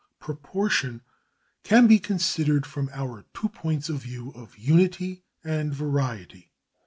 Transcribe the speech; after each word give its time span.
Proportion 0.19 1.01
can 1.61 1.85
be 1.85 1.99
considered 1.99 2.65
from 2.65 2.89
our 2.91 3.23
two 3.35 3.49
points 3.49 3.87
of 3.87 4.01
view 4.01 4.31
of 4.31 4.57
unity 4.57 5.21
and 5.43 5.71
variety. 5.71 6.51